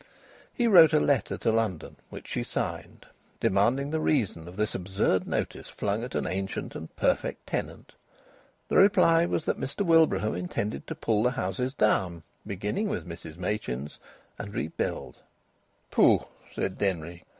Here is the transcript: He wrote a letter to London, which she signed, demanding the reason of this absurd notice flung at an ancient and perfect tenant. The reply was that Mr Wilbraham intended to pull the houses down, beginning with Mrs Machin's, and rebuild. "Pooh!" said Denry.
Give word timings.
He 0.51 0.65
wrote 0.65 0.93
a 0.93 0.99
letter 0.99 1.37
to 1.37 1.51
London, 1.51 1.95
which 2.09 2.27
she 2.27 2.41
signed, 2.41 3.05
demanding 3.39 3.91
the 3.91 3.99
reason 3.99 4.47
of 4.47 4.55
this 4.55 4.73
absurd 4.73 5.27
notice 5.27 5.69
flung 5.69 6.03
at 6.03 6.15
an 6.15 6.25
ancient 6.25 6.73
and 6.75 6.89
perfect 6.95 7.45
tenant. 7.45 7.93
The 8.67 8.77
reply 8.77 9.27
was 9.27 9.45
that 9.45 9.59
Mr 9.59 9.85
Wilbraham 9.85 10.33
intended 10.33 10.87
to 10.87 10.95
pull 10.95 11.21
the 11.21 11.29
houses 11.29 11.75
down, 11.75 12.23
beginning 12.47 12.89
with 12.89 13.07
Mrs 13.07 13.37
Machin's, 13.37 13.99
and 14.39 14.55
rebuild. 14.55 15.17
"Pooh!" 15.91 16.21
said 16.55 16.79
Denry. 16.79 17.21